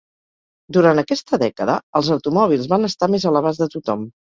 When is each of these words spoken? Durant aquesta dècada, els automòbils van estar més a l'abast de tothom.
Durant 0.77 1.01
aquesta 1.01 1.39
dècada, 1.43 1.77
els 2.01 2.11
automòbils 2.17 2.73
van 2.75 2.91
estar 2.91 3.13
més 3.17 3.29
a 3.33 3.37
l'abast 3.39 3.65
de 3.67 3.71
tothom. 3.79 4.07